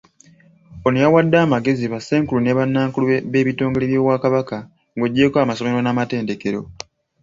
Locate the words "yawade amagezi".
1.03-1.85